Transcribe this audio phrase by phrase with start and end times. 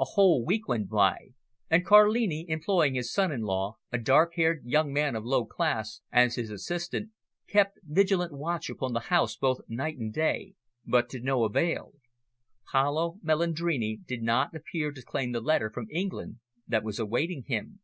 [0.00, 1.34] A whole week went by,
[1.70, 6.00] and Carlini, employing his son in law, a dark haired young man of low class,
[6.10, 7.10] as his assistant,
[7.46, 10.54] kept vigilant watch upon the house both night and day,
[10.84, 11.92] but to no avail.
[12.72, 17.78] Paolo Melandrini did not appear to claim the letter from England that was awaiting him.